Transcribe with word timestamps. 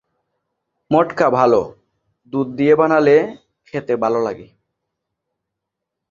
মটকা 0.91 1.27
ভালো 1.29 1.61
দুধ 2.33 2.47
দিয়ে 2.57 2.73
বানালে 2.75 3.15
খেতে 3.67 3.93
ভালো 4.03 4.19
লাগে। 4.23 4.47